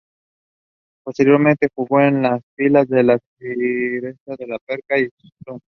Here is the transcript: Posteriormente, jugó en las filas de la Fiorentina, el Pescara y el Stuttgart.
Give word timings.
Posteriormente, 1.05 1.67
jugó 1.75 2.01
en 2.01 2.23
las 2.23 2.41
filas 2.57 2.87
de 2.89 3.03
la 3.03 3.19
Fiorentina, 3.37 4.09
el 4.39 4.57
Pescara 4.65 4.99
y 4.99 5.03
el 5.03 5.11
Stuttgart. 5.11 5.61